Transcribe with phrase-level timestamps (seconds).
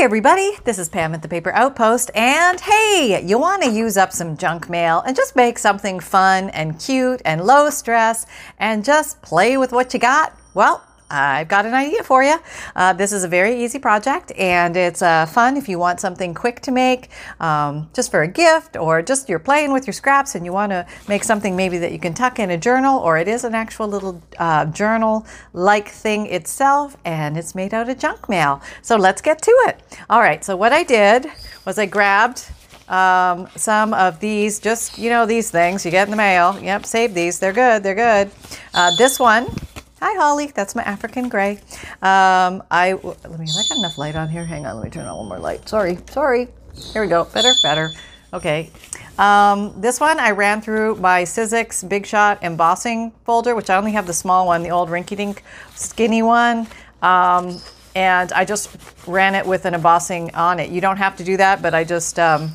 [0.00, 3.98] Hey everybody, this is Pam at the Paper Outpost, and hey, you want to use
[3.98, 8.24] up some junk mail and just make something fun and cute and low stress
[8.56, 10.34] and just play with what you got?
[10.54, 12.38] Well, I've got an idea for you.
[12.76, 16.34] Uh, this is a very easy project and it's uh, fun if you want something
[16.34, 17.08] quick to make,
[17.40, 20.70] um, just for a gift, or just you're playing with your scraps and you want
[20.70, 23.54] to make something maybe that you can tuck in a journal, or it is an
[23.54, 28.62] actual little uh, journal like thing itself and it's made out of junk mail.
[28.82, 29.82] So let's get to it.
[30.08, 31.26] All right, so what I did
[31.64, 32.46] was I grabbed
[32.88, 36.58] um, some of these, just you know, these things you get in the mail.
[36.60, 37.38] Yep, save these.
[37.38, 37.82] They're good.
[37.82, 38.30] They're good.
[38.74, 39.46] Uh, this one
[40.00, 40.46] Hi, Holly.
[40.46, 41.58] That's my African gray.
[42.00, 43.46] Um, I let me.
[43.46, 44.46] I got enough light on here.
[44.46, 44.76] Hang on.
[44.76, 45.68] Let me turn on one more light.
[45.68, 45.98] Sorry.
[46.10, 46.48] Sorry.
[46.94, 47.24] Here we go.
[47.24, 47.52] Better.
[47.62, 47.90] Better.
[48.32, 48.70] Okay.
[49.18, 53.92] Um, this one I ran through my Sizzix Big Shot embossing folder, which I only
[53.92, 55.42] have the small one, the old rinky-dink
[55.74, 56.66] skinny one.
[57.02, 57.60] Um,
[57.94, 58.74] and I just
[59.06, 60.70] ran it with an embossing on it.
[60.70, 62.52] You don't have to do that, but I just um,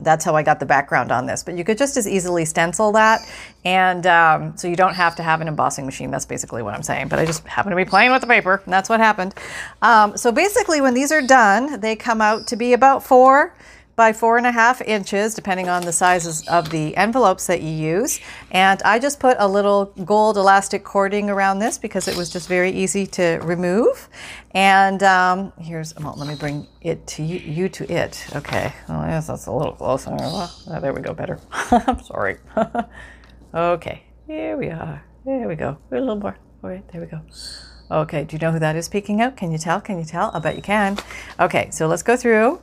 [0.00, 1.42] that's how I got the background on this.
[1.42, 3.20] But you could just as easily stencil that.
[3.64, 6.10] And um, so you don't have to have an embossing machine.
[6.10, 7.08] That's basically what I'm saying.
[7.08, 8.60] But I just happen to be playing with the paper.
[8.64, 9.34] And that's what happened.
[9.82, 13.54] Um, so basically, when these are done, they come out to be about four
[13.96, 17.70] by four and a half inches, depending on the sizes of the envelopes that you
[17.70, 18.20] use.
[18.50, 22.46] And I just put a little gold elastic cording around this because it was just
[22.46, 24.08] very easy to remove.
[24.52, 28.26] And um, here's, well, let me bring it to you, you to it.
[28.36, 30.14] Okay, well, yes, that's a little closer.
[30.20, 31.40] Oh, there we go, better.
[31.50, 32.36] I'm sorry.
[33.54, 35.02] okay, here we are.
[35.24, 35.78] There we go.
[35.90, 36.36] A little more.
[36.62, 37.20] All right, there we go.
[37.90, 39.36] Okay, do you know who that is peeking out?
[39.36, 39.80] Can you tell?
[39.80, 40.30] Can you tell?
[40.34, 40.98] I bet you can.
[41.40, 42.60] Okay, so let's go through.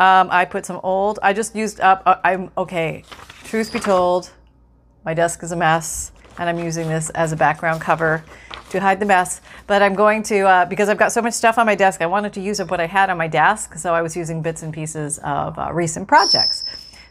[0.00, 3.04] Um, I put some old, I just used up, uh, I'm, okay,
[3.44, 4.30] truth be told,
[5.04, 8.24] my desk is a mess and I'm using this as a background cover
[8.70, 9.42] to hide the mess.
[9.66, 12.06] But I'm going to, uh, because I've got so much stuff on my desk, I
[12.06, 13.74] wanted to use up what I had on my desk.
[13.74, 16.64] So I was using bits and pieces of uh, recent projects.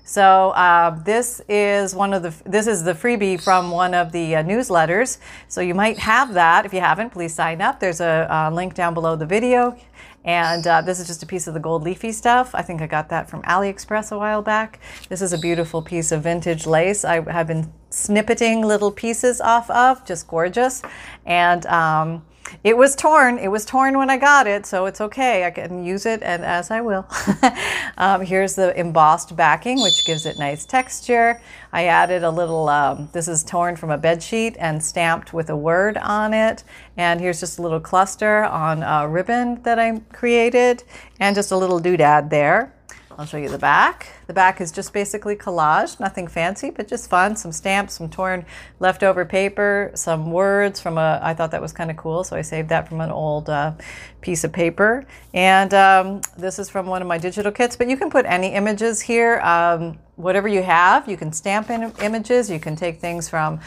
[0.03, 4.37] So uh, this is one of the this is the freebie from one of the
[4.37, 5.19] uh, newsletters.
[5.47, 6.65] So you might have that.
[6.65, 7.79] If you haven't, please sign up.
[7.79, 9.77] There's a, a link down below the video.
[10.25, 12.53] And uh, this is just a piece of the gold leafy stuff.
[12.53, 14.79] I think I got that from AliExpress a while back.
[15.07, 17.05] This is a beautiful piece of vintage lace.
[17.05, 20.81] I have been snippeting little pieces off of, just gorgeous.
[21.25, 22.25] And um,
[22.63, 23.37] it was torn.
[23.37, 25.45] It was torn when I got it, so it's okay.
[25.45, 27.07] I can use it, and as I will.
[27.97, 31.41] um, here's the embossed backing, which gives it nice texture.
[31.71, 32.67] I added a little.
[32.69, 36.63] Um, this is torn from a bed sheet and stamped with a word on it.
[36.97, 40.83] And here's just a little cluster on a ribbon that I created,
[41.19, 42.73] and just a little doodad there.
[43.19, 44.13] I'll show you the back.
[44.27, 47.35] The back is just basically collage, nothing fancy, but just fun.
[47.35, 48.45] Some stamps, some torn
[48.79, 52.41] leftover paper, some words from a, I thought that was kind of cool, so I
[52.41, 53.73] saved that from an old uh,
[54.21, 55.05] piece of paper.
[55.33, 58.53] And um, this is from one of my digital kits, but you can put any
[58.53, 61.09] images here, um, whatever you have.
[61.09, 63.59] You can stamp in images, you can take things from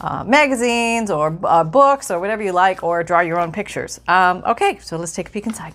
[0.00, 4.00] uh, magazines or uh, books or whatever you like, or draw your own pictures.
[4.08, 5.74] Um, okay, so let's take a peek inside.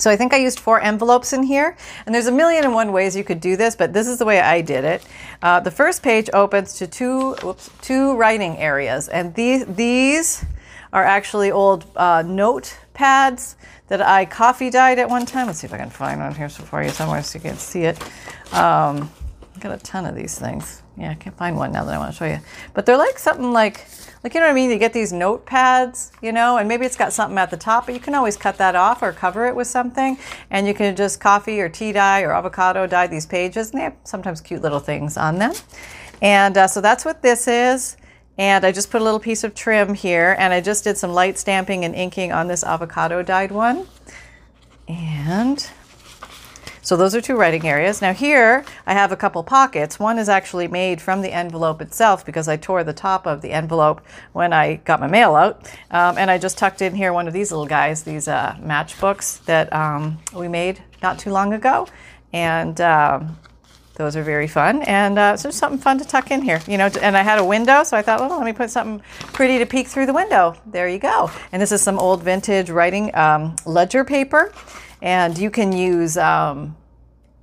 [0.00, 2.90] So I think I used four envelopes in here, and there's a million and one
[2.90, 5.04] ways you could do this, but this is the way I did it.
[5.42, 10.44] Uh, the first page opens to two, whoops, two writing areas, and these these
[10.92, 13.56] are actually old uh, note pads
[13.88, 15.46] that I coffee dyed at one time.
[15.46, 17.82] Let's see if I can find one here for you somewhere so you can see
[17.82, 18.00] it.
[18.54, 19.10] Um,
[19.54, 20.82] I got a ton of these things.
[20.96, 22.40] Yeah, I can't find one now that I want to show you.
[22.72, 23.86] But they're like something like
[24.22, 24.70] like, you know what I mean?
[24.70, 27.94] You get these notepads, you know, and maybe it's got something at the top, but
[27.94, 30.18] you can always cut that off or cover it with something.
[30.50, 33.84] And you can just coffee or tea dye or avocado dye these pages, and they
[33.84, 35.52] have sometimes cute little things on them.
[36.20, 37.96] And uh, so that's what this is.
[38.36, 41.12] And I just put a little piece of trim here, and I just did some
[41.12, 43.86] light stamping and inking on this avocado dyed one.
[44.88, 45.66] And
[46.82, 48.00] so those are two writing areas.
[48.00, 49.98] Now here I have a couple pockets.
[49.98, 53.52] One is actually made from the envelope itself because I tore the top of the
[53.52, 54.00] envelope
[54.32, 55.70] when I got my mail out.
[55.90, 59.44] Um, and I just tucked in here one of these little guys, these uh, matchbooks
[59.44, 61.86] that um, we made not too long ago.
[62.32, 63.36] And um,
[64.00, 64.82] those are very fun.
[64.82, 66.88] And uh, so something fun to tuck in here, you know.
[67.02, 69.04] And I had a window, so I thought, well, let me put something
[69.34, 70.56] pretty to peek through the window.
[70.64, 71.30] There you go.
[71.52, 74.52] And this is some old vintage writing um, ledger paper.
[75.02, 76.76] And you can use um,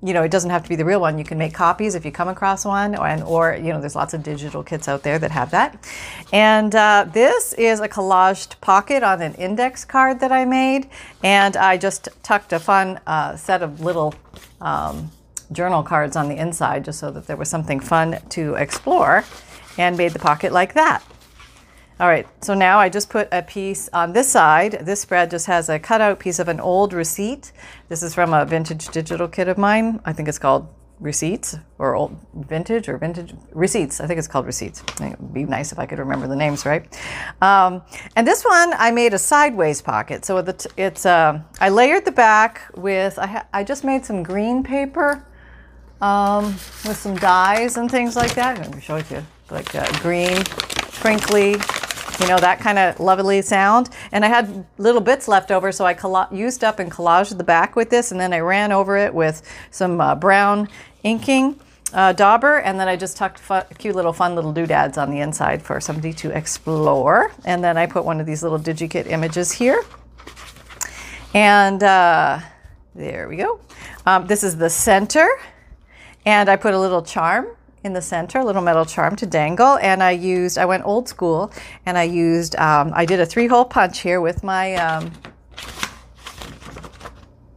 [0.03, 1.17] you know, it doesn't have to be the real one.
[1.17, 4.13] You can make copies if you come across one, and, or you know, there's lots
[4.13, 5.83] of digital kits out there that have that.
[6.31, 10.87] And uh, this is a collaged pocket on an index card that I made,
[11.23, 14.13] and I just tucked a fun uh, set of little
[14.61, 15.09] um,
[15.51, 19.23] journal cards on the inside, just so that there was something fun to explore,
[19.79, 21.03] and made the pocket like that.
[21.99, 24.81] All right, so now I just put a piece on this side.
[24.81, 27.51] This spread just has a cutout piece of an old receipt.
[27.89, 29.99] This is from a vintage digital kit of mine.
[30.05, 30.67] I think it's called
[30.99, 33.99] Receipts or old vintage or vintage receipts.
[33.99, 34.83] I think it's called receipts.
[34.99, 36.85] It would be nice if I could remember the names right.
[37.41, 37.81] Um,
[38.15, 40.23] and this one I made a sideways pocket.
[40.23, 40.37] So
[40.75, 45.25] it's uh, I layered the back with I, ha- I just made some green paper
[46.01, 46.45] um,
[46.85, 48.59] with some dyes and things like that.
[48.59, 50.43] Let me show it to you like uh, green,
[50.99, 51.57] crinkly,
[52.19, 53.89] you know, that kind of lovely sound.
[54.11, 55.95] And I had little bits left over, so I
[56.31, 59.41] used up and collaged the back with this, and then I ran over it with
[59.71, 60.67] some uh, brown
[61.03, 61.59] inking
[61.93, 63.41] uh, dauber, and then I just tucked
[63.77, 67.31] cute little fun little doodads on the inside for somebody to explore.
[67.45, 69.83] And then I put one of these little DigiKit images here.
[71.33, 72.39] And uh,
[72.95, 73.59] there we go.
[74.05, 75.27] Um, this is the center,
[76.25, 77.47] and I put a little charm
[77.87, 79.79] in the center, a little metal charm to dangle.
[79.81, 81.51] And I used, I went old school
[81.87, 85.11] and I used, um, I did a three hole punch here with my um,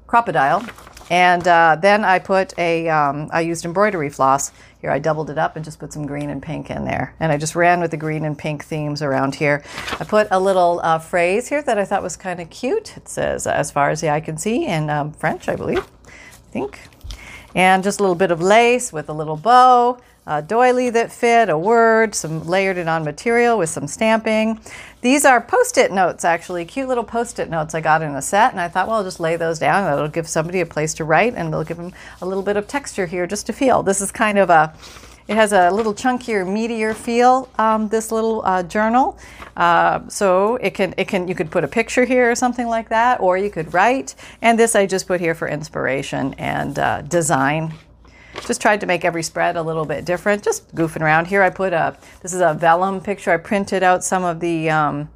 [0.07, 0.67] Crop-A-Dile.
[1.11, 4.53] And uh, then I put a, um, I used embroidery floss.
[4.81, 7.15] Here I doubled it up and just put some green and pink in there.
[7.19, 9.65] And I just ran with the green and pink themes around here.
[9.99, 12.97] I put a little uh, phrase here that I thought was kind of cute.
[12.97, 16.51] It says, as far as the eye can see in um, French, I believe, I
[16.53, 16.79] think.
[17.55, 19.99] And just a little bit of lace with a little bow
[20.31, 24.61] a doily that fit, a word, some layered it on material with some stamping.
[25.01, 28.61] These are post-it notes, actually, cute little post-it notes I got in a set, and
[28.61, 29.85] I thought, well, I'll just lay those down.
[29.85, 31.93] That'll give somebody a place to write, and it'll give them
[32.23, 33.83] a little bit of texture here just to feel.
[33.83, 34.73] This is kind of a
[35.27, 37.49] it has a little chunkier, meatier feel.
[37.57, 39.17] Um, this little uh, journal,
[39.57, 42.89] uh, so it can it can you could put a picture here or something like
[42.89, 44.15] that, or you could write.
[44.43, 47.75] And this I just put here for inspiration and uh, design
[48.47, 51.27] just tried to make every spread a little bit different, just goofing around.
[51.27, 53.33] Here I put a, this is a vellum picture.
[53.33, 55.11] I printed out some of the um,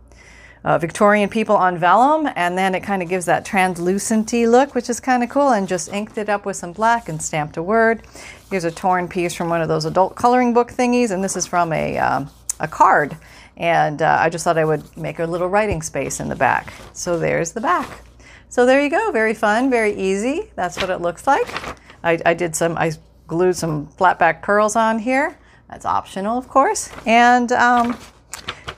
[0.64, 4.88] uh, Victorian people on vellum, and then it kind of gives that translucenty look, which
[4.88, 7.62] is kind of cool, and just inked it up with some black and stamped a
[7.62, 8.02] word.
[8.50, 11.46] Here's a torn piece from one of those adult coloring book thingies, and this is
[11.46, 12.30] from a, um,
[12.60, 13.16] a card.
[13.56, 16.72] And uh, I just thought I would make a little writing space in the back.
[16.92, 18.02] So there's the back.
[18.48, 19.10] So there you go.
[19.10, 20.50] Very fun, very easy.
[20.54, 21.73] That's what it looks like.
[22.04, 22.92] I, I did some, I
[23.26, 25.36] glued some flat back pearls on here.
[25.68, 26.90] That's optional, of course.
[27.06, 27.98] And um,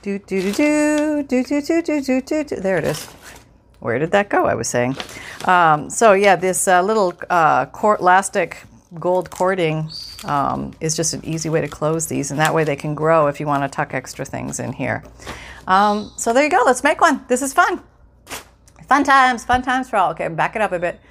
[0.01, 2.55] do do do do do do do do do do do.
[2.55, 3.05] There it is.
[3.79, 4.45] Where did that go?
[4.45, 4.95] I was saying.
[5.45, 8.63] Um, so yeah, this uh, little uh, cord, elastic
[8.99, 9.89] gold cording
[10.25, 13.27] um, is just an easy way to close these, and that way they can grow
[13.27, 15.03] if you want to tuck extra things in here.
[15.67, 16.63] Um, so there you go.
[16.65, 17.25] Let's make one.
[17.27, 17.83] This is fun.
[18.87, 20.11] Fun times, fun times for all.
[20.11, 21.01] Okay, back it up a bit.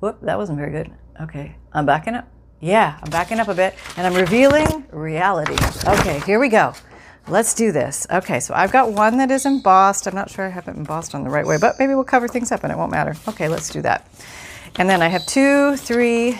[0.00, 0.90] Whoop, that wasn't very good.
[1.20, 2.28] Okay, I'm backing up.
[2.60, 5.56] Yeah, I'm backing up a bit and I'm revealing reality.
[5.86, 6.74] Okay, here we go.
[7.28, 8.06] Let's do this.
[8.10, 10.06] Okay, so I've got one that is embossed.
[10.06, 12.26] I'm not sure I have it embossed on the right way, but maybe we'll cover
[12.26, 13.14] things up and it won't matter.
[13.28, 14.10] Okay, let's do that.
[14.76, 16.38] And then I have two, three,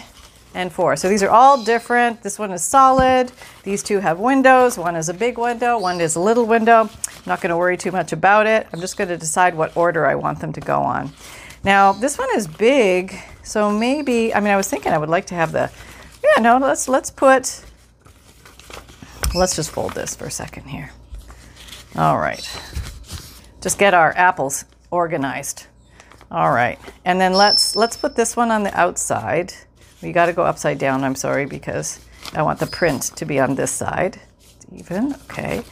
[0.55, 0.97] and four.
[0.97, 2.23] So these are all different.
[2.23, 3.31] This one is solid.
[3.63, 4.79] These two have windows.
[4.79, 6.83] One is a big window, one is a little window.
[6.83, 8.67] I'm not going to worry too much about it.
[8.73, 11.13] I'm just going to decide what order I want them to go on.
[11.63, 15.27] Now, this one is big, so maybe, I mean, I was thinking I would like
[15.27, 15.71] to have the
[16.23, 17.65] yeah, no, let's let's put
[19.35, 20.91] let's just fold this for a second here.
[21.97, 22.45] All right.
[23.61, 25.67] Just get our apples organized.
[26.31, 26.79] All right.
[27.05, 29.53] And then let's let's put this one on the outside.
[30.03, 32.01] We got to go upside down, I'm sorry, because
[32.33, 34.19] I want the print to be on this side.
[34.73, 35.63] Even, okay.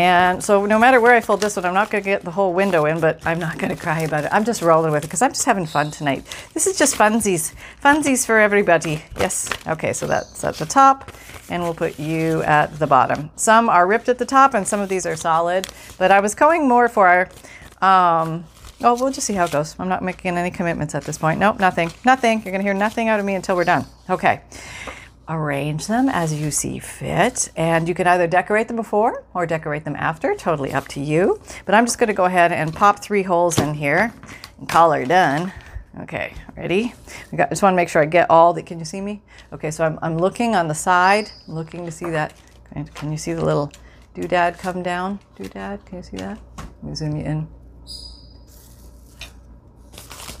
[0.00, 2.30] And so no matter where I fold this one, I'm not going to get the
[2.30, 4.30] whole window in, but I'm not going to cry about it.
[4.32, 6.24] I'm just rolling with it because I'm just having fun tonight.
[6.54, 7.52] This is just funsies.
[7.84, 9.04] Funsies for everybody.
[9.18, 9.50] Yes.
[9.66, 11.12] Okay, so that's at the top,
[11.50, 13.28] and we'll put you at the bottom.
[13.36, 16.34] Some are ripped at the top, and some of these are solid, but I was
[16.34, 17.28] going more for,
[17.82, 18.46] um,
[18.80, 19.76] oh, we'll just see how it goes.
[19.78, 21.38] I'm not making any commitments at this point.
[21.38, 21.92] Nope, nothing.
[22.06, 22.38] Nothing.
[22.38, 23.84] You're going to hear nothing out of me until we're done.
[24.08, 24.40] Okay
[25.30, 27.50] arrange them as you see fit.
[27.56, 31.40] And you can either decorate them before or decorate them after, totally up to you.
[31.64, 34.12] But I'm just going to go ahead and pop three holes in here
[34.58, 35.52] and call her done.
[36.00, 36.94] Okay, ready?
[37.32, 39.22] I got, just want to make sure I get all the, can you see me?
[39.52, 42.34] Okay, so I'm, I'm looking on the side, looking to see that.
[42.94, 43.72] Can you see the little
[44.14, 45.18] doodad come down?
[45.36, 46.38] Doodad, can you see that?
[46.56, 47.48] Let me zoom you in.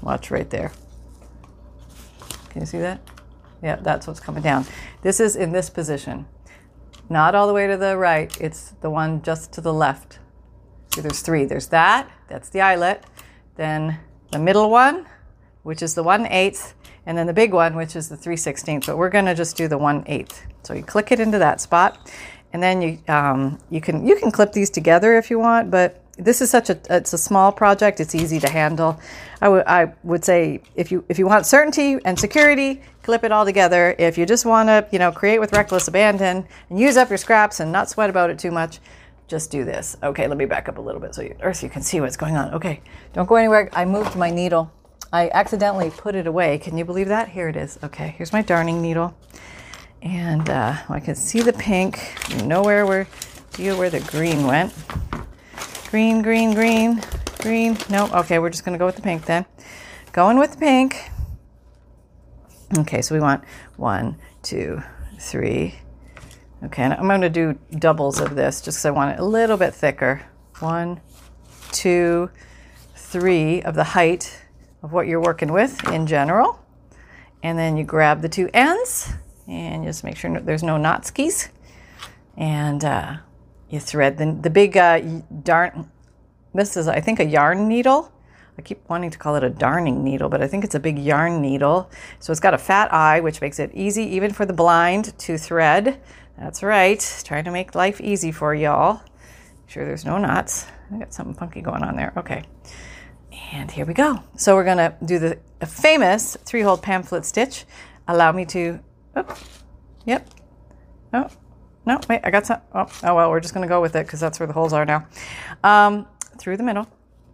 [0.02, 0.72] Watch right there.
[2.50, 3.00] Can you see that?
[3.62, 4.66] Yeah, that's what's coming down.
[5.02, 6.26] This is in this position.
[7.08, 10.18] Not all the way to the right, it's the one just to the left.
[10.94, 11.44] See, there's three.
[11.44, 13.04] There's that, that's the eyelet.
[13.56, 13.98] Then
[14.30, 15.06] the middle one,
[15.62, 16.72] which is the 1 8th,
[17.06, 18.86] and then the big one, which is the 3 16th.
[18.86, 20.40] But we're going to just do the 1 8th.
[20.62, 22.10] So you click it into that spot.
[22.52, 25.99] and then you um, you can you can clip these together if you want, but
[26.20, 28.00] this is such a it's a small project.
[28.00, 29.00] It's easy to handle.
[29.42, 33.94] I would say if you if you want certainty and security, clip it all together.
[33.98, 37.18] If you just want to you know create with reckless abandon and use up your
[37.18, 38.80] scraps and not sweat about it too much,
[39.28, 39.96] just do this.
[40.02, 42.16] Okay, let me back up a little bit so you, so you can see what's
[42.16, 42.52] going on.
[42.54, 42.80] Okay,
[43.12, 43.70] don't go anywhere.
[43.72, 44.70] I moved my needle.
[45.12, 46.58] I accidentally put it away.
[46.58, 47.30] Can you believe that?
[47.30, 47.78] Here it is.
[47.82, 49.16] Okay, here's my darning needle.
[50.02, 52.00] And uh, I can see the pink.
[52.44, 54.72] Nowhere where, feel where the green went.
[55.90, 57.02] Green, green, green,
[57.40, 57.76] green.
[57.90, 59.44] No, okay, we're just going to go with the pink then.
[60.12, 61.10] Going with the pink.
[62.78, 63.42] Okay, so we want
[63.74, 64.80] one, two,
[65.18, 65.74] three.
[66.62, 69.24] Okay, and I'm going to do doubles of this just because I want it a
[69.24, 70.22] little bit thicker.
[70.60, 71.00] One,
[71.72, 72.30] two,
[72.94, 74.40] three of the height
[74.84, 76.64] of what you're working with in general.
[77.42, 79.12] And then you grab the two ends
[79.48, 81.48] and just make sure there's no knot skis.
[82.36, 83.16] And uh,
[83.70, 85.00] you thread the, the big uh,
[85.42, 85.90] darn,
[86.52, 88.12] this is, I think, a yarn needle.
[88.58, 90.98] I keep wanting to call it a darning needle, but I think it's a big
[90.98, 91.90] yarn needle.
[92.18, 95.38] So it's got a fat eye, which makes it easy even for the blind to
[95.38, 96.00] thread.
[96.36, 99.00] That's right, trying to make life easy for y'all.
[99.66, 100.66] Sure there's no knots.
[100.92, 102.12] I got something funky going on there.
[102.16, 102.42] Okay.
[103.52, 104.18] And here we go.
[104.36, 107.64] So we're going to do the famous three-hole pamphlet stitch.
[108.08, 108.80] Allow me to,
[109.16, 109.38] oh,
[110.04, 110.28] yep.
[111.12, 111.28] Oh,
[111.90, 114.06] no, wait, I got some, oh, oh well, we're just going to go with it
[114.06, 115.08] because that's where the holes are now.
[115.64, 116.06] Um,
[116.38, 116.86] through the middle,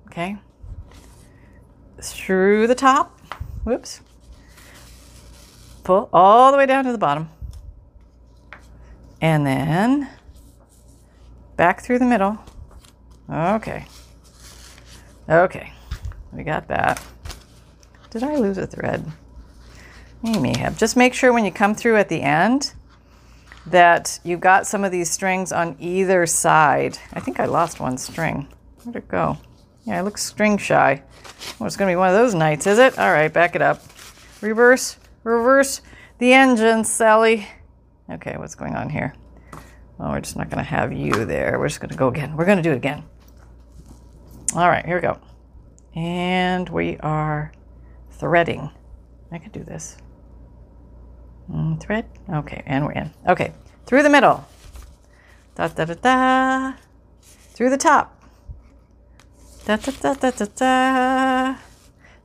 [0.07, 0.39] okay.
[2.01, 3.21] Through the top,
[3.65, 4.01] whoops.
[5.85, 7.29] Pull all the way down to the bottom.
[9.21, 10.09] And then
[11.57, 12.39] back through the middle.
[13.31, 13.85] Okay.
[15.29, 15.73] Okay.
[16.33, 17.03] We got that.
[18.09, 19.05] Did I lose a thread?
[20.25, 20.79] You may have.
[20.79, 22.73] Just make sure when you come through at the end
[23.67, 26.99] that you've got some of these strings on either side.
[27.13, 28.49] I think I lost one string.
[28.85, 29.39] Where'd it go?
[29.85, 31.03] Yeah, it looks string shy.
[31.59, 32.99] Well, it's going to be one of those nights, is it?
[32.99, 33.83] All right, back it up.
[34.41, 35.81] Reverse, reverse
[36.19, 37.47] the engine, Sally.
[38.11, 39.15] Okay, what's going on here?
[39.99, 41.59] Well, we're just not going to have you there.
[41.59, 42.37] We're just going to go again.
[42.37, 43.05] We're going to do it again.
[44.55, 45.19] All right, here we go.
[45.95, 47.53] And we are
[48.11, 48.71] threading.
[49.33, 49.97] I could do this.
[51.51, 52.07] Mm, thread.
[52.29, 53.11] Okay, and we're in.
[53.29, 53.53] Okay,
[53.87, 54.45] through the middle.
[55.55, 56.73] Da da da da.
[57.55, 58.23] Through the top.
[59.65, 61.57] Da da da da da da.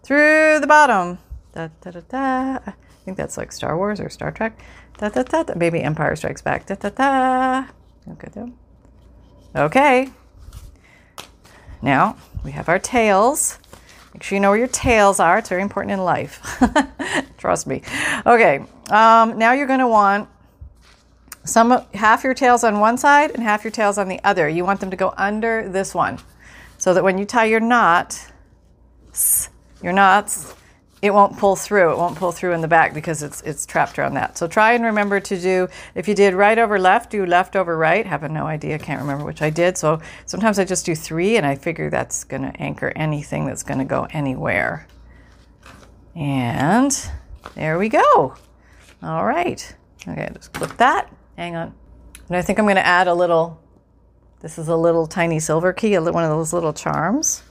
[0.04, 1.20] Through the bottom.
[1.54, 2.60] Da da da da.
[2.66, 2.74] I
[3.06, 4.60] think that's like Star Wars or Star Trek.
[4.98, 5.54] Da da da da.
[5.56, 6.66] Maybe Empire Strikes Back.
[6.66, 7.66] Da da da.
[8.12, 8.52] Okay.
[9.56, 10.10] Okay.
[11.82, 13.60] Now we have our tails.
[14.14, 15.38] Make sure you know where your tails are.
[15.38, 16.42] It's very important in life.
[17.38, 17.82] Trust me.
[18.26, 20.28] Okay, um, now you're going to want
[21.44, 24.48] some half your tails on one side and half your tails on the other.
[24.48, 26.20] You want them to go under this one,
[26.78, 28.32] so that when you tie your knot,
[29.82, 30.54] your knots,
[31.02, 31.92] it won't pull through.
[31.92, 34.38] It won't pull through in the back because it's it's trapped around that.
[34.38, 37.76] So try and remember to do if you did right over left, do left over
[37.76, 38.06] right.
[38.06, 39.78] Have no idea, can't remember which I did.
[39.78, 43.86] So sometimes I just do three and I figure that's gonna anchor anything that's gonna
[43.86, 44.88] go anywhere.
[46.16, 46.96] And
[47.56, 48.36] there we go.
[49.02, 49.76] All right.
[50.08, 51.12] Okay, just clip that.
[51.36, 51.74] Hang on.
[52.28, 53.60] And I think I'm gonna add a little,
[54.42, 57.42] this is a little tiny silver key, one of those little charms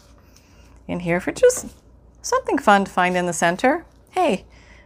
[0.86, 1.66] in here for just
[2.22, 3.86] Something fun to find in the center.
[4.10, 4.44] Hey,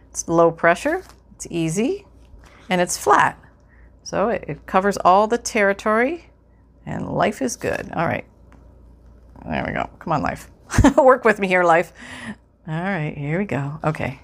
[0.09, 1.03] it's low pressure,
[1.35, 2.05] it's easy,
[2.69, 3.39] and it's flat.
[4.03, 6.29] So it, it covers all the territory,
[6.85, 7.91] and life is good.
[7.93, 8.25] All right.
[9.45, 9.89] There we go.
[9.99, 10.49] Come on, life.
[10.97, 11.91] Work with me here, life.
[12.67, 13.79] All right, here we go.
[13.83, 14.19] Okay.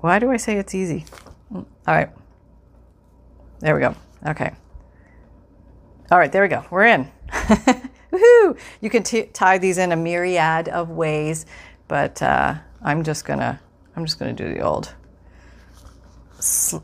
[0.00, 1.04] Why do I say it's easy?
[1.52, 2.10] Mm, all right.
[3.60, 3.94] There we go.
[4.26, 4.52] Okay.
[6.10, 6.64] All right, there we go.
[6.70, 7.10] We're in.
[8.14, 8.58] Woohoo!
[8.80, 11.46] You can t- tie these in a myriad of ways,
[11.88, 13.60] but uh, I'm just gonna
[13.96, 14.94] I'm just gonna do the old,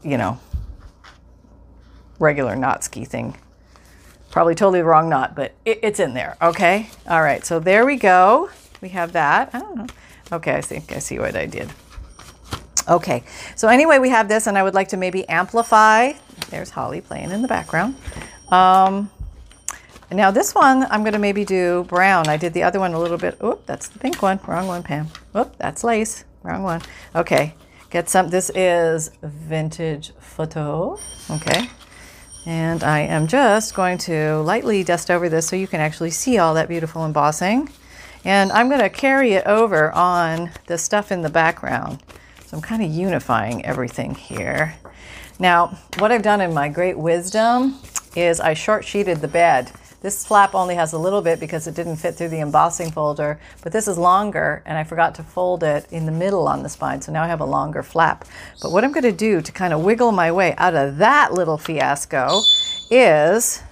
[0.02, 0.38] you know,
[2.18, 3.36] regular knot ski thing.
[4.30, 6.36] Probably totally the wrong knot, but it, it's in there.
[6.40, 6.88] Okay.
[7.08, 7.44] All right.
[7.44, 8.50] So there we go.
[8.80, 9.50] We have that.
[9.52, 9.86] I don't know.
[10.32, 10.54] Okay.
[10.54, 11.68] I think I see what I did.
[12.88, 13.24] Okay.
[13.56, 16.12] So anyway, we have this, and I would like to maybe amplify.
[16.48, 17.96] There's Holly playing in the background.
[18.48, 19.10] Um,
[20.12, 22.28] now this one, I'm going to maybe do brown.
[22.28, 23.36] I did the other one a little bit.
[23.42, 24.40] Oop, that's the pink one.
[24.46, 25.08] Wrong one, Pam.
[25.36, 26.24] Oop, that's lace.
[26.42, 26.82] Wrong one.
[27.14, 27.54] Okay,
[27.90, 28.28] get some.
[28.28, 30.98] This is vintage photo.
[31.30, 31.68] Okay.
[32.46, 36.38] And I am just going to lightly dust over this so you can actually see
[36.38, 37.68] all that beautiful embossing.
[38.24, 42.02] And I'm going to carry it over on the stuff in the background.
[42.46, 44.74] So I'm kind of unifying everything here.
[45.38, 47.78] Now, what I've done in my great wisdom
[48.16, 49.70] is I short sheeted the bed.
[50.02, 53.38] This flap only has a little bit because it didn't fit through the embossing folder,
[53.62, 56.70] but this is longer and I forgot to fold it in the middle on the
[56.70, 58.24] spine, so now I have a longer flap.
[58.62, 61.34] But what I'm going to do to kind of wiggle my way out of that
[61.34, 62.40] little fiasco
[62.90, 63.62] is,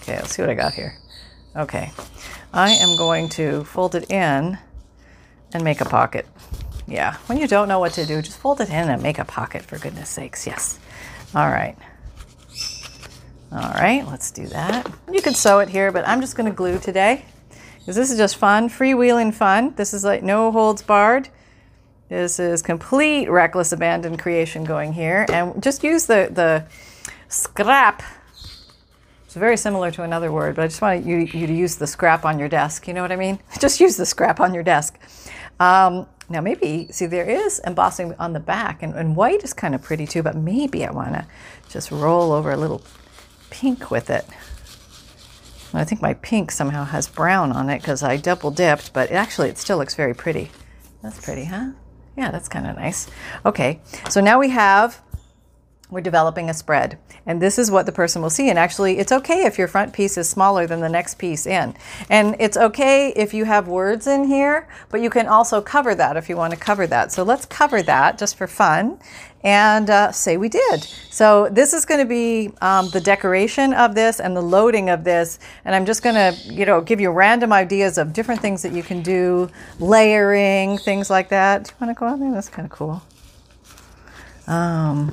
[0.00, 0.96] okay, let's see what I got here.
[1.56, 1.90] Okay,
[2.54, 4.56] I am going to fold it in
[5.52, 6.26] and make a pocket.
[6.86, 9.24] Yeah, when you don't know what to do, just fold it in and make a
[9.26, 10.46] pocket for goodness sakes.
[10.46, 10.80] Yes.
[11.34, 11.76] All right.
[13.54, 14.90] All right, let's do that.
[15.12, 17.26] You could sew it here, but I'm just going to glue today
[17.80, 19.74] because this is just fun, freewheeling fun.
[19.76, 21.28] This is like no holds barred.
[22.08, 25.26] This is complete reckless abandon creation going here.
[25.28, 26.64] And just use the, the
[27.28, 28.02] scrap.
[29.26, 31.86] It's very similar to another word, but I just want you, you to use the
[31.86, 32.88] scrap on your desk.
[32.88, 33.38] You know what I mean?
[33.58, 34.98] Just use the scrap on your desk.
[35.60, 39.74] Um, now maybe, see there is embossing on the back and, and white is kind
[39.74, 41.26] of pretty too, but maybe I want to
[41.68, 42.82] just roll over a little
[43.52, 44.24] pink with it.
[45.74, 49.48] I think my pink somehow has brown on it because I double dipped, but actually
[49.48, 50.50] it still looks very pretty.
[51.02, 51.70] That's pretty, huh?
[52.16, 53.08] Yeah, that's kind of nice.
[53.46, 53.80] Okay,
[54.10, 55.00] so now we have
[55.92, 56.98] we're developing a spread.
[57.26, 58.48] And this is what the person will see.
[58.48, 61.74] And actually, it's okay if your front piece is smaller than the next piece in.
[62.08, 66.16] And it's okay if you have words in here, but you can also cover that
[66.16, 67.12] if you want to cover that.
[67.12, 68.98] So let's cover that just for fun
[69.44, 70.84] and uh, say we did.
[71.10, 75.04] So this is going to be um, the decoration of this and the loading of
[75.04, 75.40] this.
[75.66, 78.72] And I'm just going to, you know, give you random ideas of different things that
[78.72, 81.64] you can do, layering, things like that.
[81.64, 82.32] Do you want to go on there?
[82.32, 83.02] That's kind of cool.
[84.46, 85.12] Um,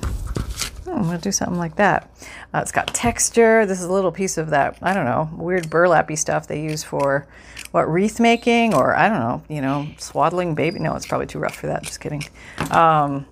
[0.88, 2.10] I'm going to do something like that.
[2.54, 3.66] Uh, it's got texture.
[3.66, 6.84] This is a little piece of that, I don't know, weird burlappy stuff they use
[6.84, 7.28] for
[7.72, 10.80] what, wreath making or I don't know, you know, swaddling baby.
[10.80, 11.84] No, it's probably too rough for that.
[11.84, 12.24] Just kidding.
[12.72, 13.28] Um,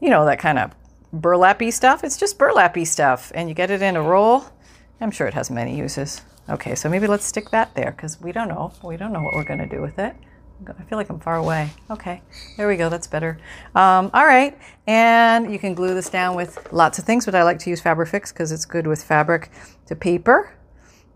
[0.00, 0.72] you know, that kind of
[1.12, 2.04] burlappy stuff.
[2.04, 3.32] It's just burlappy stuff.
[3.34, 4.44] And you get it in a roll.
[5.00, 6.22] I'm sure it has many uses.
[6.48, 8.72] Okay, so maybe let's stick that there because we don't know.
[8.82, 10.14] We don't know what we're going to do with it.
[10.68, 11.70] I feel like I'm far away.
[11.90, 12.22] Okay,
[12.56, 12.88] there we go.
[12.88, 13.38] That's better.
[13.74, 17.42] Um, all right, and you can glue this down with lots of things, but I
[17.42, 19.50] like to use Fabri-Fix because it's good with fabric
[19.86, 20.52] to paper.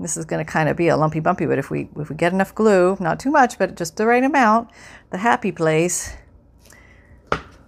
[0.01, 2.17] This is going to kind of be a lumpy bumpy, but if we if we
[2.17, 4.71] get enough glue, not too much, but just the right amount,
[5.11, 6.15] the happy place,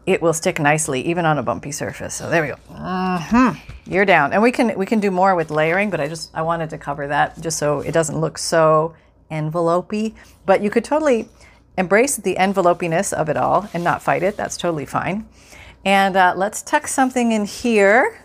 [0.06, 2.14] it will stick nicely even on a bumpy surface.
[2.14, 2.56] So there we go.
[2.70, 3.92] Mm-hmm.
[3.92, 6.42] You're down, and we can we can do more with layering, but I just I
[6.42, 8.94] wanted to cover that just so it doesn't look so
[9.30, 10.14] envelopey.
[10.44, 11.28] But you could totally
[11.76, 14.36] embrace the envelopiness of it all and not fight it.
[14.36, 15.28] That's totally fine.
[15.84, 18.20] And uh, let's tuck something in here.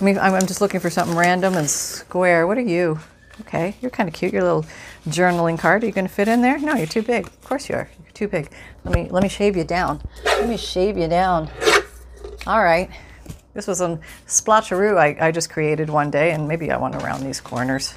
[0.00, 2.46] I mean, I'm just looking for something random and square.
[2.46, 2.98] What are you?
[3.42, 4.32] Okay, you're kind of cute.
[4.32, 4.66] Your little
[5.06, 5.82] journaling card.
[5.82, 6.58] Are you going to fit in there?
[6.58, 7.26] No, you're too big.
[7.26, 7.90] Of course you are.
[8.02, 8.50] You're too big.
[8.84, 10.02] Let me let me shave you down.
[10.24, 11.50] Let me shave you down.
[12.46, 12.90] All right.
[13.52, 17.04] This was a splotcheroo I, I just created one day, and maybe I want to
[17.04, 17.94] round these corners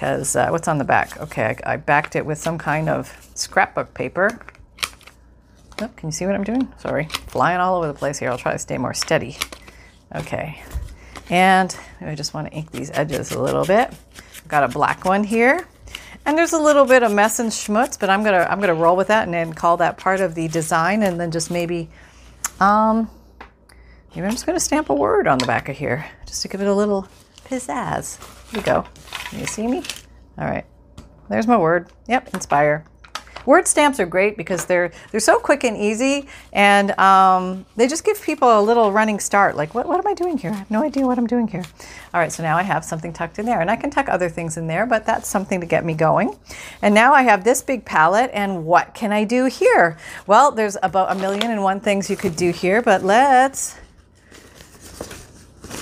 [0.00, 1.20] because uh, what's on the back?
[1.20, 4.40] Okay, I, I, backed it with some kind of scrapbook paper.
[5.78, 6.72] Oh, can you see what I'm doing?
[6.78, 8.30] Sorry, flying all over the place here.
[8.30, 9.36] I'll try to stay more steady.
[10.14, 10.62] Okay,
[11.28, 13.90] and I just want to ink these edges a little bit.
[13.90, 15.68] I've got a black one here.
[16.24, 18.96] And there's a little bit of mess and schmutz, but I'm gonna I'm gonna roll
[18.96, 21.90] with that and then call that part of the design, and then just maybe,
[22.58, 23.10] um,
[24.14, 26.62] maybe I'm just gonna stamp a word on the back of here just to give
[26.62, 27.06] it a little
[27.44, 28.16] pizzazz.
[28.50, 28.86] Here we go.
[29.30, 29.82] Can you see me?
[30.38, 30.66] All right.
[31.28, 31.88] There's my word.
[32.08, 32.84] Yep, inspire.
[33.46, 38.04] Word stamps are great because they're they're so quick and easy, and um, they just
[38.04, 39.56] give people a little running start.
[39.56, 40.50] Like, what, what am I doing here?
[40.50, 41.64] I have no idea what I'm doing here.
[42.12, 44.28] All right, so now I have something tucked in there, and I can tuck other
[44.28, 46.36] things in there, but that's something to get me going.
[46.82, 49.96] And now I have this big palette, and what can I do here?
[50.26, 53.76] Well, there's about a million and one things you could do here, but let's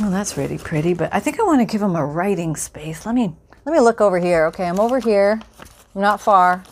[0.01, 3.05] well, that's really pretty, but I think I want to give them a writing space.
[3.05, 3.35] Let me
[3.65, 4.47] let me look over here.
[4.47, 5.41] Okay, I'm over here.
[5.95, 6.63] I'm not far.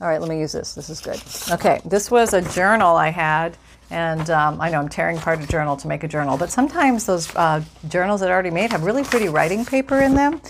[0.00, 0.74] All right, let me use this.
[0.74, 1.20] This is good.
[1.52, 3.56] Okay, this was a journal I had,
[3.90, 7.06] and um, I know I'm tearing apart a journal to make a journal, but sometimes
[7.06, 10.40] those uh, journals that I already made have really pretty writing paper in them,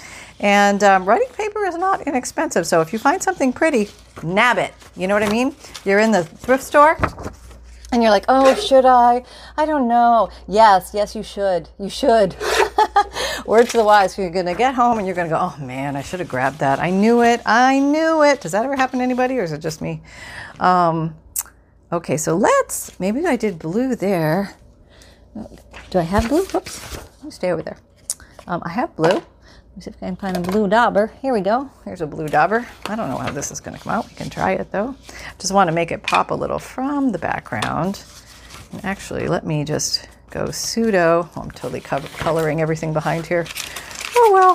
[0.41, 2.67] and um, writing paper is not inexpensive.
[2.67, 3.89] So if you find something pretty,
[4.23, 4.75] nab it.
[4.97, 5.55] You know what I mean?
[5.85, 6.99] You're in the thrift store
[7.95, 9.25] and you're like, oh, should I?
[9.57, 10.29] I don't know.
[10.49, 11.69] Yes, yes, you should.
[11.79, 12.37] You should.
[13.47, 14.19] Word to the wise.
[14.19, 16.29] You're going to get home and you're going to go, oh man, I should have
[16.29, 16.81] grabbed that.
[16.81, 17.41] I knew it.
[17.47, 18.41] I knew it.
[18.41, 20.03] Does that ever happen to anybody or is it just me?
[20.59, 21.15] Um,
[21.93, 24.57] okay, so let's, maybe I did blue there.
[25.91, 26.45] Do I have blue?
[26.47, 26.99] Whoops.
[27.31, 27.79] Stay over there.
[28.47, 29.23] Um, I have blue.
[29.81, 31.13] See if I can find a blue dauber.
[31.21, 31.69] Here we go.
[31.85, 32.65] Here's a blue dauber.
[32.87, 34.09] I don't know how this is going to come out.
[34.09, 34.95] We can try it though.
[35.39, 38.03] Just want to make it pop a little from the background.
[38.73, 41.29] And Actually, let me just go pseudo.
[41.35, 43.47] Oh, I'm totally coloring everything behind here.
[44.17, 44.55] Oh well,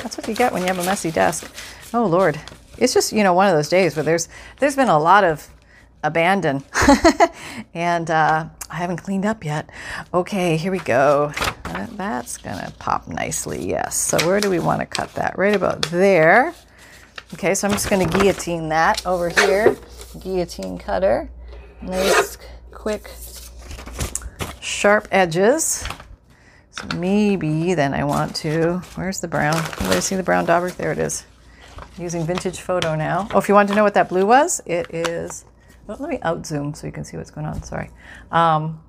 [0.00, 1.52] that's what you get when you have a messy desk.
[1.92, 2.40] Oh Lord,
[2.78, 4.28] it's just you know one of those days where there's
[4.60, 5.48] there's been a lot of
[6.04, 6.62] abandon,
[7.74, 9.70] and uh, I haven't cleaned up yet.
[10.12, 11.32] Okay, here we go.
[11.74, 13.68] That, that's gonna pop nicely.
[13.68, 13.96] Yes.
[13.96, 15.36] So where do we want to cut that?
[15.36, 16.54] Right about there.
[17.32, 19.76] Okay, so I'm just gonna guillotine that over here.
[20.20, 21.28] Guillotine cutter.
[21.82, 22.38] Nice,
[22.70, 23.10] quick,
[24.60, 25.84] sharp edges.
[26.70, 28.78] So maybe then I want to.
[28.94, 29.56] Where's the brown?
[29.80, 30.70] Anybody see the brown dauber?
[30.70, 31.26] There it is.
[31.98, 33.26] Using vintage photo now.
[33.34, 35.44] Oh, if you want to know what that blue was, it is.
[35.88, 37.64] Well, let me out zoom so you can see what's going on.
[37.64, 37.90] Sorry.
[38.30, 38.80] Um,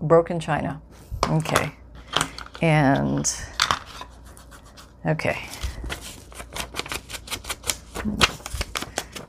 [0.00, 0.82] broken china.
[1.30, 1.72] Okay.
[2.60, 3.34] And
[5.06, 5.48] okay.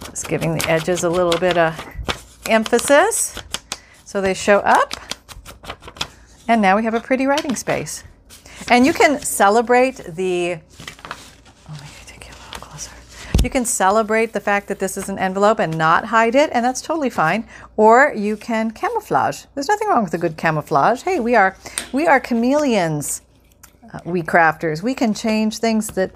[0.10, 1.74] Just giving the edges a little bit of
[2.48, 3.38] emphasis
[4.04, 4.94] so they show up.
[6.48, 8.04] And now we have a pretty writing space.
[8.70, 10.60] And you can celebrate the
[13.46, 16.66] you can celebrate the fact that this is an envelope and not hide it, and
[16.66, 17.48] that's totally fine.
[17.78, 19.46] Or you can camouflage.
[19.54, 21.04] There's nothing wrong with a good camouflage.
[21.04, 21.56] Hey, we are
[21.94, 23.22] we are chameleons,
[23.94, 24.82] uh, we crafters.
[24.82, 26.12] We can change things that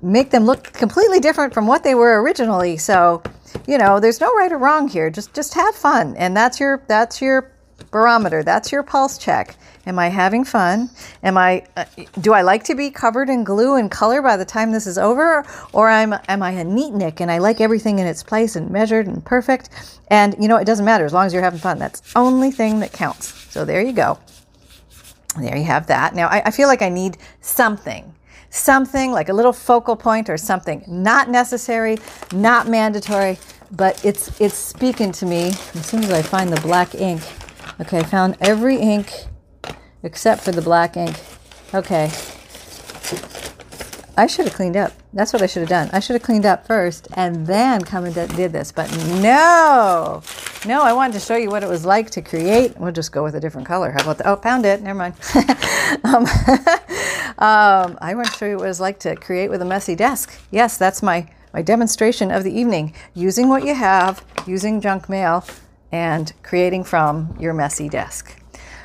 [0.00, 2.78] make them look completely different from what they were originally.
[2.78, 3.22] So,
[3.68, 5.10] you know, there's no right or wrong here.
[5.10, 7.49] Just just have fun, and that's your that's your
[7.90, 8.42] barometer.
[8.42, 9.56] That's your pulse check.
[9.86, 10.90] Am I having fun?
[11.22, 11.84] Am I uh,
[12.20, 14.98] do I like to be covered in glue and color by the time this is
[14.98, 18.70] over or I'm am I a neatnik and I like everything in its place and
[18.70, 19.70] measured and perfect?
[20.08, 21.78] And you know it doesn't matter as long as you're having fun.
[21.78, 23.28] That's only thing that counts.
[23.50, 24.18] So there you go.
[25.38, 26.14] There you have that.
[26.14, 28.14] Now I, I feel like I need something
[28.50, 31.96] something like a little focal point or something not necessary
[32.32, 33.38] not mandatory
[33.70, 37.22] but it's it's speaking to me as soon as i find the black ink
[37.80, 39.26] okay i found every ink
[40.02, 41.20] except for the black ink.
[41.74, 42.10] Okay.
[44.16, 44.92] I should have cleaned up.
[45.12, 45.88] That's what I should have done.
[45.92, 48.70] I should have cleaned up first and then come and did this.
[48.70, 48.90] But
[49.20, 50.22] no,
[50.66, 52.76] no, I wanted to show you what it was like to create.
[52.78, 53.90] We'll just go with a different color.
[53.90, 54.26] How about that?
[54.26, 54.82] Oh, found it.
[54.82, 55.14] Never mind.
[56.04, 56.26] um,
[57.38, 59.94] um, I want to show you what it was like to create with a messy
[59.94, 60.38] desk.
[60.50, 62.94] Yes, that's my, my demonstration of the evening.
[63.14, 65.44] Using what you have, using junk mail,
[65.92, 68.36] and creating from your messy desk.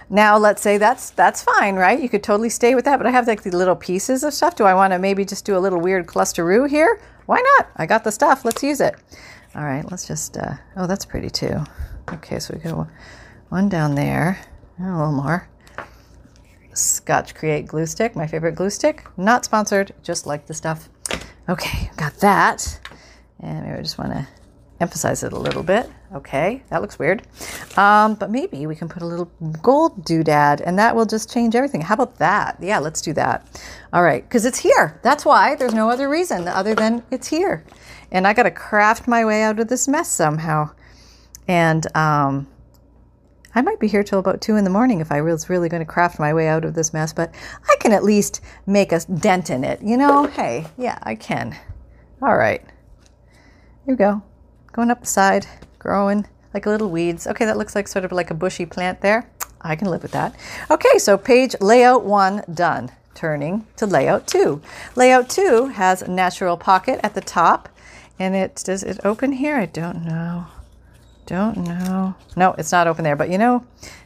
[0.09, 1.99] Now, let's say that's that's fine, right?
[1.99, 4.55] You could totally stay with that, but I have like the little pieces of stuff.
[4.55, 7.01] Do I want to maybe just do a little weird clusteroo here?
[7.25, 7.69] Why not?
[7.75, 8.45] I got the stuff.
[8.45, 8.95] Let's use it.
[9.55, 10.37] All right, let's just.
[10.37, 11.63] Uh, oh, that's pretty too.
[12.13, 12.87] Okay, so we go
[13.49, 14.39] one down there.
[14.79, 15.47] A little more.
[16.73, 19.07] Scotch Create glue stick, my favorite glue stick.
[19.17, 20.89] Not sponsored, just like the stuff.
[21.47, 22.79] Okay, got that.
[23.39, 24.27] And maybe I just want to
[24.81, 25.89] emphasize it a little bit.
[26.13, 27.23] Okay, that looks weird.
[27.77, 29.25] Um, but maybe we can put a little
[29.61, 31.81] gold doodad and that will just change everything.
[31.81, 32.57] How about that?
[32.61, 33.61] Yeah, let's do that.
[33.91, 34.99] All right, because it's here.
[35.03, 35.55] That's why.
[35.55, 37.65] There's no other reason other than it's here.
[38.11, 40.69] And I got to craft my way out of this mess somehow.
[41.47, 42.47] And um,
[43.55, 45.83] I might be here till about two in the morning if I was really going
[45.83, 47.33] to craft my way out of this mess, but
[47.67, 49.81] I can at least make a dent in it.
[49.81, 51.57] You know, hey, yeah, I can.
[52.21, 52.61] All right.
[53.85, 54.21] Here we go
[54.75, 55.47] going up the side,
[55.85, 57.27] growing like little weeds.
[57.27, 59.29] Okay, that looks like sort of like a bushy plant there.
[59.61, 60.35] I can live with that.
[60.71, 62.91] Okay, so page layout one done.
[63.13, 64.61] Turning to layout two.
[64.95, 67.69] Layout two has a natural pocket at the top.
[68.17, 69.57] And it does it open here?
[69.57, 70.47] I don't know.
[71.27, 72.15] Don't know.
[72.35, 73.15] No, it's not open there.
[73.15, 73.63] But you know,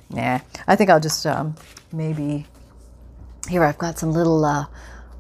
[0.10, 0.40] nah.
[0.68, 1.56] I think I'll just um,
[1.94, 2.46] maybe
[3.48, 3.64] here.
[3.64, 4.66] I've got some little uh,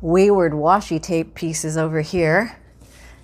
[0.01, 2.57] wayward washi tape pieces over here.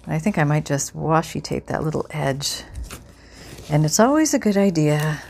[0.08, 2.63] I think I might just washi tape that little edge.
[3.67, 5.21] And it's always a good idea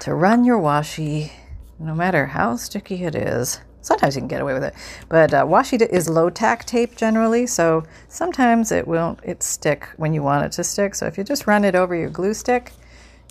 [0.00, 1.32] to run your washi,
[1.80, 3.60] no matter how sticky it is.
[3.82, 4.74] Sometimes you can get away with it,
[5.08, 10.12] but uh, washi is low tack tape generally, so sometimes it won't it stick when
[10.12, 10.94] you want it to stick.
[10.94, 12.72] So if you just run it over your glue stick,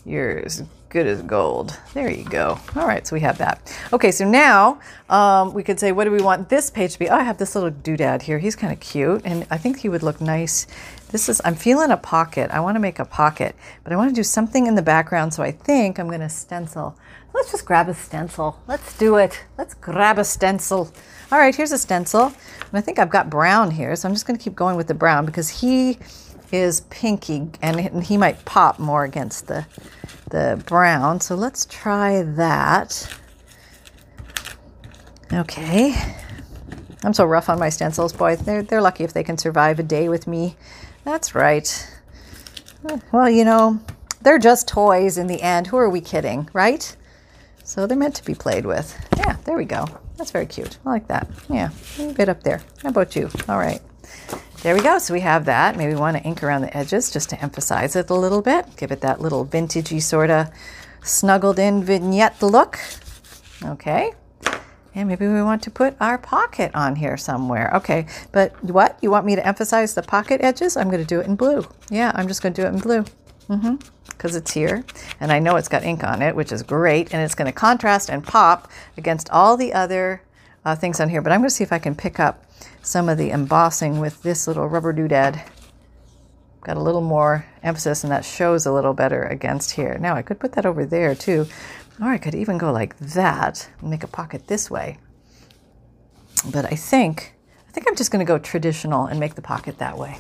[0.04, 1.78] you're as good as gold.
[1.94, 2.60] There you go.
[2.76, 3.78] All right, so we have that.
[3.94, 7.10] Okay, so now um, we could say, what do we want this page to be?
[7.10, 8.40] Oh, I have this little doodad here.
[8.40, 10.66] He's kind of cute, and I think he would look nice.
[11.10, 12.52] This is, I'm feeling a pocket.
[12.52, 15.34] I want to make a pocket, but I want to do something in the background,
[15.34, 16.98] so I think I'm going to stencil.
[17.34, 18.60] Let's just grab a stencil.
[18.68, 19.44] Let's do it.
[19.58, 20.92] Let's grab a stencil.
[21.32, 22.26] All right, here's a stencil.
[22.26, 24.88] And I think I've got brown here, so I'm just going to keep going with
[24.88, 25.98] the brown because he
[26.52, 29.66] is pinky and he might pop more against the
[30.30, 31.22] the brown.
[31.22, 33.20] So let's try that.
[35.32, 35.96] Okay.
[37.04, 38.36] I'm so rough on my stencils, boy.
[38.36, 40.56] They're, they're lucky if they can survive a day with me.
[41.08, 41.90] That's right.
[43.14, 43.80] Well, you know,
[44.22, 45.68] they're just toys in the end.
[45.68, 46.94] Who are we kidding, right?
[47.64, 48.94] So they're meant to be played with.
[49.16, 49.88] Yeah, there we go.
[50.18, 50.78] That's very cute.
[50.86, 51.30] I like that.
[51.48, 52.62] Yeah, a bit up there.
[52.84, 53.30] How about you?
[53.48, 53.80] All right.
[54.64, 55.00] There we go.
[55.00, 55.78] So we have that.
[55.78, 58.66] Maybe we want to ink around the edges just to emphasize it a little bit.
[58.76, 60.50] Give it that little vintagey sort of
[61.04, 62.80] snuggled in vignette look.
[63.64, 64.12] Okay.
[64.98, 67.70] And maybe we want to put our pocket on here somewhere.
[67.76, 68.98] Okay, but what?
[69.00, 70.76] You want me to emphasize the pocket edges?
[70.76, 71.68] I'm going to do it in blue.
[71.92, 73.06] Yeah, I'm just going to do it in blue.
[73.48, 73.76] Mm-hmm.
[74.08, 74.84] Because it's here.
[75.20, 77.14] And I know it's got ink on it, which is great.
[77.14, 80.24] And it's going to contrast and pop against all the other
[80.66, 81.22] uh, things on here.
[81.22, 82.44] But I'm going to see if I can pick up
[82.82, 85.48] some of the embossing with this little rubber doodad.
[86.62, 90.00] Got a little more emphasis and that shows a little better against here.
[90.00, 91.46] Now I could put that over there too.
[92.00, 95.00] Or I could even go like that and make a pocket this way.
[96.52, 97.36] But I think,
[97.68, 100.18] I think I'm just going to go traditional and make the pocket that way.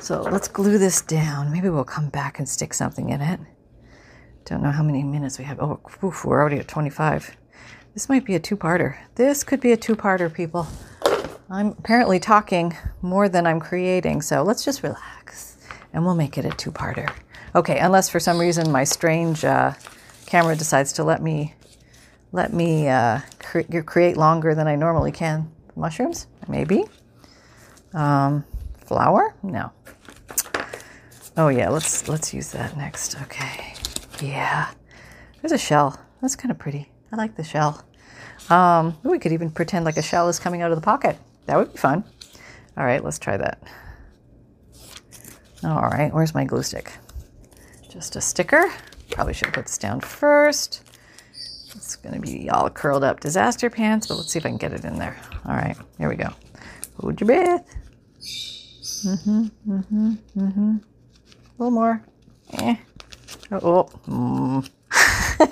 [0.00, 1.52] So let's glue this down.
[1.52, 3.40] Maybe we'll come back and stick something in it.
[4.44, 5.60] Don't know how many minutes we have.
[5.60, 7.36] Oh, oof, we're already at 25.
[7.94, 8.96] This might be a two-parter.
[9.14, 10.66] This could be a two-parter, people.
[11.48, 15.58] I'm apparently talking more than I'm creating, so let's just relax
[15.92, 17.10] and we'll make it a two-parter.
[17.54, 19.72] Okay, unless for some reason my strange uh,
[20.34, 21.54] camera decides to let me
[22.32, 25.48] let me uh, cre- create longer than I normally can.
[25.76, 26.82] Mushrooms, maybe.
[27.92, 28.44] Um,
[28.84, 29.70] flower, no.
[31.36, 33.14] Oh yeah, let's let's use that next.
[33.22, 33.74] Okay,
[34.20, 34.70] yeah.
[35.40, 36.00] There's a shell.
[36.20, 36.90] That's kind of pretty.
[37.12, 37.84] I like the shell.
[38.50, 41.16] Um, we could even pretend like a shell is coming out of the pocket.
[41.46, 42.02] That would be fun.
[42.76, 43.62] All right, let's try that.
[45.62, 46.90] All right, where's my glue stick?
[47.88, 48.64] Just a sticker.
[49.10, 50.82] Probably should put this down first.
[51.74, 54.58] It's going to be all curled up disaster pants, but let's see if I can
[54.58, 55.16] get it in there.
[55.44, 56.30] All right, here we go.
[57.00, 57.66] Hold your breath.
[59.04, 60.76] Mm-hmm, mm-hmm, mm-hmm.
[60.76, 62.02] A little more.
[62.54, 62.76] Eh.
[63.52, 63.88] Oh.
[64.08, 64.68] Mm.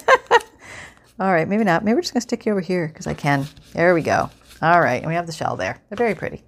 [1.20, 1.84] all right, maybe not.
[1.84, 3.46] Maybe we're just going to stick you over here because I can.
[3.72, 4.30] There we go.
[4.62, 5.82] All right, and we have the shell there.
[5.88, 6.42] They're very pretty.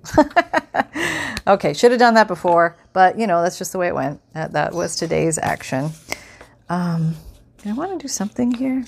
[1.46, 4.20] okay, should have done that before, but you know, that's just the way it went.
[4.34, 5.90] That, that was today's action.
[6.68, 7.14] Um,
[7.64, 8.84] I want to do something here.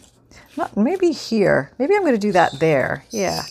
[0.57, 1.73] Not maybe here.
[1.79, 3.05] Maybe I'm going to do that there.
[3.11, 3.43] Yeah,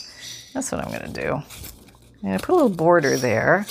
[0.54, 1.34] that's what I'm going to do.
[1.34, 3.66] I'm going to put a little border there.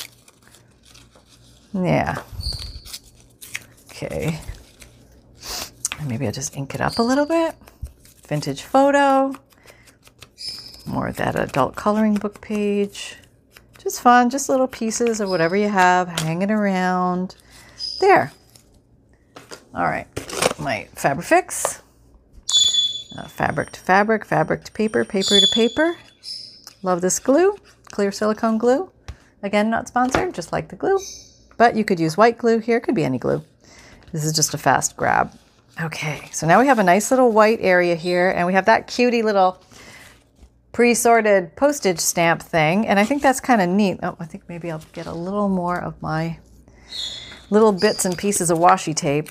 [1.72, 2.22] Yeah.
[3.90, 4.40] Okay.
[6.06, 7.54] Maybe I'll just ink it up a little bit.
[8.28, 9.34] Vintage photo.
[10.86, 13.16] More of that adult coloring book page.
[13.78, 17.36] Just fun, just little pieces of whatever you have hanging around.
[18.00, 18.32] There.
[19.74, 20.06] All right
[20.58, 21.80] my Fabrifix.
[23.16, 25.96] Uh, fabric to fabric, fabric to paper, paper to paper.
[26.82, 27.56] Love this glue,
[27.90, 28.90] clear silicone glue.
[29.42, 30.98] Again, not sponsored, just like the glue.
[31.56, 33.44] But you could use white glue here, could be any glue.
[34.12, 35.32] This is just a fast grab.
[35.80, 38.86] Okay, so now we have a nice little white area here, and we have that
[38.86, 39.62] cutie little
[40.72, 43.98] pre-sorted postage stamp thing, and I think that's kind of neat.
[44.02, 46.38] Oh, I think maybe I'll get a little more of my
[47.50, 49.30] little bits and pieces of washi tape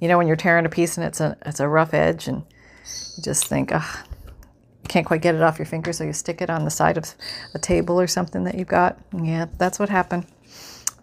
[0.00, 2.44] you know, when you're tearing a piece and it's a it's a rough edge, and
[3.16, 4.04] you just think, ah,
[4.88, 7.14] can't quite get it off your finger, so you stick it on the side of
[7.54, 8.98] a table or something that you've got.
[9.12, 10.26] Yeah, that's what happened.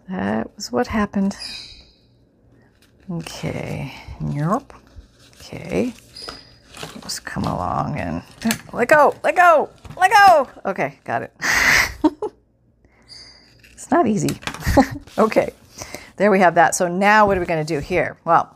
[0.08, 1.36] That was what happened.
[3.10, 4.72] Okay, Yep.
[5.36, 5.92] Okay.
[7.02, 8.22] Just come along and
[8.72, 10.48] let go, let go, let go.
[10.66, 11.32] Okay, got it.
[13.72, 14.38] it's not easy.
[15.18, 15.52] okay,
[16.16, 16.74] there we have that.
[16.74, 18.16] So now what are we going to do here?
[18.24, 18.55] Well,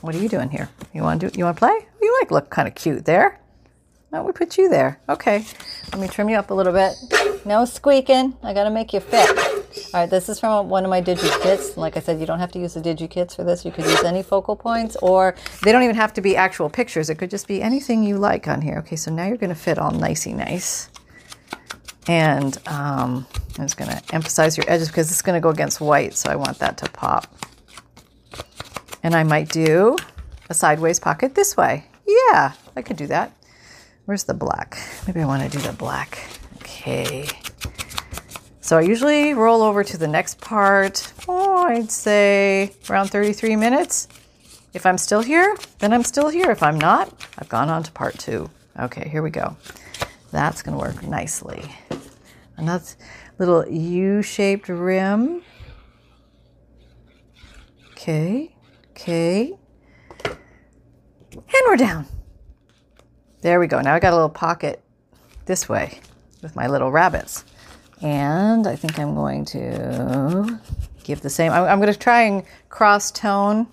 [0.00, 0.68] what are you doing here?
[0.92, 1.38] You want to do?
[1.38, 1.86] You want to play?
[2.00, 3.40] You like look kind of cute there.
[4.10, 4.98] No, we put you there.
[5.08, 5.44] Okay.
[5.92, 6.94] Let me trim you up a little bit.
[7.44, 8.36] No squeaking.
[8.42, 9.28] I got to make you fit.
[9.92, 11.76] All right, this is from one of my Digi kits.
[11.76, 13.66] Like I said, you don't have to use the Digi kits for this.
[13.66, 17.10] You could use any focal points, or they don't even have to be actual pictures.
[17.10, 18.78] It could just be anything you like on here.
[18.78, 20.88] Okay, so now you're to fit all nicey nice.
[22.06, 23.26] And um,
[23.58, 26.58] I'm just to emphasize your edges because it's to go against white, so I want
[26.60, 27.26] that to pop.
[29.02, 29.96] And I might do
[30.48, 31.86] a sideways pocket this way.
[32.06, 33.32] Yeah, I could do that.
[34.06, 34.78] Where's the black?
[35.06, 36.18] Maybe I want to do the black.
[36.62, 37.28] Okay.
[38.60, 41.12] So I usually roll over to the next part.
[41.26, 44.08] Oh, I'd say around 33 minutes.
[44.74, 46.50] If I'm still here, then I'm still here.
[46.50, 48.50] If I'm not, I've gone on to part two.
[48.78, 49.56] Okay, here we go.
[50.30, 51.64] That's going to work nicely.
[52.56, 52.84] Another
[53.38, 55.42] little U-shaped rim.
[57.92, 58.54] Okay.
[59.00, 59.54] Okay.
[60.24, 62.06] And we're down.
[63.42, 63.80] There we go.
[63.80, 64.82] Now I got a little pocket
[65.46, 66.00] this way
[66.42, 67.44] with my little rabbits.
[68.02, 70.60] And I think I'm going to
[71.04, 71.52] give the same.
[71.52, 73.68] I'm, I'm going to try and cross tone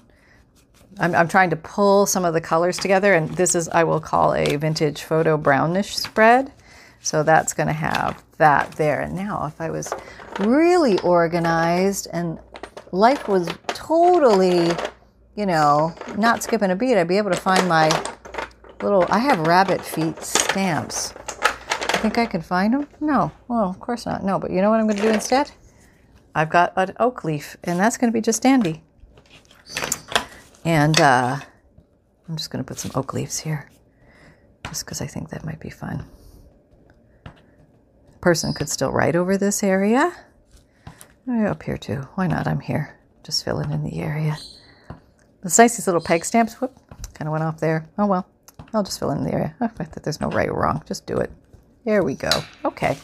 [1.00, 4.00] I'm, I'm trying to pull some of the colors together, and this is, I will
[4.00, 6.52] call a vintage photo brownish spread.
[7.02, 9.02] So that's going to have that there.
[9.02, 9.94] And now, if I was
[10.40, 12.40] really organized and
[12.92, 14.72] life was totally,
[15.36, 17.90] you know, not skipping a beat, I'd be able to find my
[18.82, 21.14] little, I have rabbit feet stamps.
[21.14, 22.88] I think I can find them?
[23.00, 23.32] No.
[23.48, 24.24] Well, of course not.
[24.24, 25.52] No, but you know what I'm going to do instead?
[26.34, 28.84] I've got an oak leaf, and that's going to be just dandy.
[30.64, 31.38] And uh,
[32.28, 33.70] I'm just going to put some oak leaves here,
[34.68, 36.06] just because I think that might be fun.
[38.22, 40.12] Person could still write over this area.
[41.28, 42.08] Up here too.
[42.16, 42.48] Why not?
[42.48, 43.00] I'm here.
[43.24, 44.38] Just filling in the area.
[45.46, 46.56] It's nice these little peg stamps.
[46.56, 46.76] Whoop,
[47.14, 47.88] kind of went off there.
[47.98, 48.28] Oh well.
[48.74, 49.56] I'll just fill in the area.
[49.62, 49.70] Oh,
[50.04, 50.84] there's no right or wrong.
[50.86, 51.32] Just do it.
[51.86, 52.30] There we go.
[52.66, 52.98] Okay.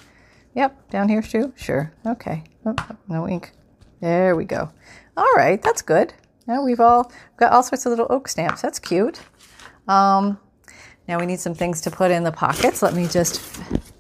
[0.56, 0.90] Yep.
[0.90, 1.54] Down here too?
[1.56, 1.94] Sure.
[2.06, 2.44] Okay.
[2.66, 2.76] Oh,
[3.08, 3.54] no ink.
[4.02, 4.70] There we go.
[5.16, 5.62] All right.
[5.62, 6.14] That's good.
[6.46, 8.62] Now we've all got all sorts of little oak stamps.
[8.62, 9.22] That's cute.
[9.88, 10.38] Um,
[11.08, 12.82] now we need some things to put in the pockets.
[12.82, 13.40] Let me just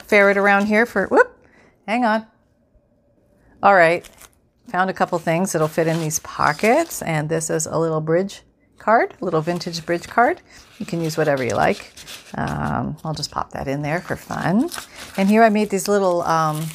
[0.03, 1.45] ferret around here for, whoop,
[1.87, 2.25] hang on.
[3.63, 4.09] All right.
[4.69, 7.01] Found a couple things that'll fit in these pockets.
[7.01, 8.41] And this is a little bridge
[8.77, 10.41] card, little vintage bridge card.
[10.79, 11.93] You can use whatever you like.
[12.35, 14.69] Um, I'll just pop that in there for fun.
[15.17, 16.65] And here I made these little um,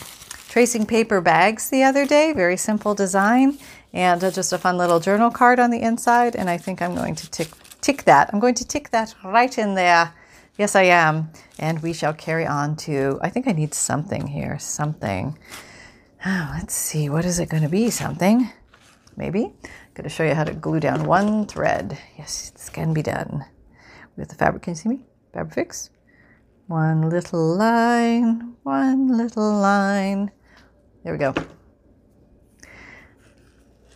[0.48, 3.58] tracing paper bags the other day, very simple design,
[3.92, 6.36] and uh, just a fun little journal card on the inside.
[6.36, 7.48] And I think I'm going to tick,
[7.80, 8.30] tick that.
[8.32, 10.12] I'm going to tick that right in there.
[10.58, 11.30] Yes, I am.
[11.58, 15.36] And we shall carry on to, I think I need something here, something.
[16.28, 17.88] Oh, let's see, what is it going to be?
[17.88, 18.50] Something,
[19.16, 19.44] maybe.
[19.44, 21.96] I'm Going to show you how to glue down one thread.
[22.18, 23.44] Yes, this can be done
[24.16, 24.64] with the fabric.
[24.64, 25.04] Can you see me?
[25.32, 25.90] Fabric fix.
[26.66, 30.32] One little line, one little line.
[31.04, 31.32] There we go.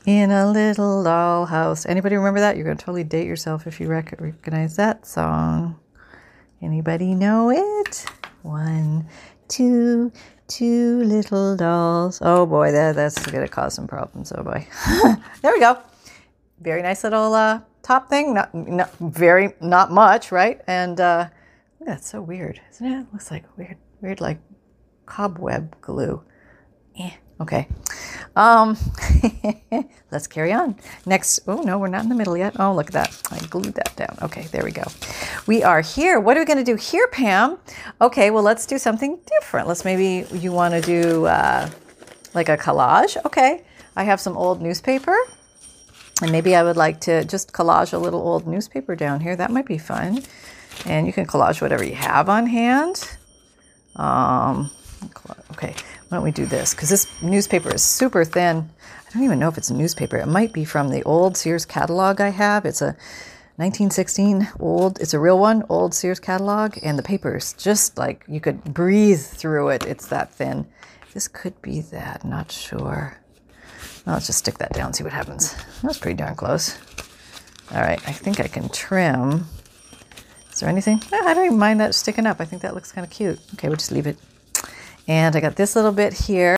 [0.06, 1.84] In a little dollhouse.
[1.84, 2.54] Anybody remember that?
[2.54, 5.80] You're going to totally date yourself if you rec- recognize that song.
[6.62, 8.04] Anybody know it?
[8.42, 9.08] One,
[9.50, 10.10] two,
[10.48, 12.20] two little dolls.
[12.22, 14.32] Oh boy, that, that's going to cause some problems.
[14.34, 14.66] Oh boy.
[15.42, 15.78] there we go
[16.60, 18.34] very nice little uh, top thing.
[18.34, 20.60] Not, not very, not much, right?
[20.66, 21.28] And uh,
[21.80, 23.06] that's so weird, isn't it?
[23.12, 24.38] Looks like weird, weird like
[25.06, 26.22] cobweb glue.
[26.98, 27.66] Eh, okay.
[28.40, 28.78] Um,
[30.10, 30.74] let's carry on.
[31.04, 32.56] Next, oh no, we're not in the middle yet.
[32.58, 33.22] Oh, look at that.
[33.30, 34.16] I glued that down.
[34.22, 34.84] Okay, there we go.
[35.46, 36.18] We are here.
[36.18, 37.58] What are we going to do here, Pam?
[38.00, 39.68] Okay, well, let's do something different.
[39.68, 41.68] Let's maybe you want to do uh,
[42.32, 43.18] like a collage.
[43.26, 43.62] Okay,
[43.94, 45.14] I have some old newspaper.
[46.22, 49.36] And maybe I would like to just collage a little old newspaper down here.
[49.36, 50.22] That might be fun.
[50.86, 53.06] And you can collage whatever you have on hand.
[53.96, 54.70] Um,
[55.52, 55.74] okay,
[56.10, 56.74] why don't we do this?
[56.74, 58.68] Because this newspaper is super thin.
[59.08, 60.16] I don't even know if it's a newspaper.
[60.16, 62.66] It might be from the old Sears catalog I have.
[62.66, 62.96] It's a
[63.56, 66.76] 1916 old, it's a real one, old Sears catalog.
[66.82, 69.86] And the paper is just like you could breathe through it.
[69.86, 70.66] It's that thin.
[71.14, 73.16] This could be that, not sure.
[74.04, 75.54] Well, let's just stick that down, see what happens.
[75.80, 76.76] That's pretty darn close.
[77.72, 79.46] All right, I think I can trim.
[80.52, 81.00] Is there anything?
[81.12, 82.40] Ah, I don't even mind that sticking up.
[82.40, 83.38] I think that looks kind of cute.
[83.54, 84.18] Okay, we'll just leave it.
[85.10, 86.46] And I got this little bit here.